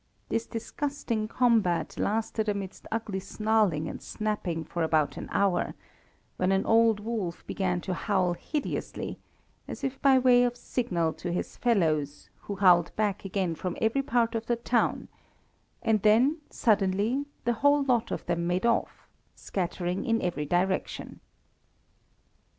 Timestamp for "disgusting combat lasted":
0.47-2.49